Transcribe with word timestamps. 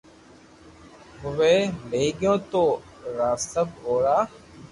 اووي 1.21 1.55
لئي 1.89 2.07
گيو 2.19 2.35
تو 2.51 2.63
را 3.17 3.31
سب 3.51 3.67
اورزا 3.85 4.17